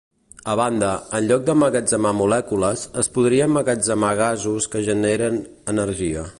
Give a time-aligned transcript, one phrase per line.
[0.51, 5.43] A banda, en lloc d’emmagatzemar molècules, es podria emmagatzemar gasos que generen
[5.77, 6.29] energia.